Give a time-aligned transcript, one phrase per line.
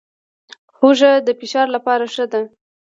[0.77, 2.41] هوږه د فشار لپاره ښه ده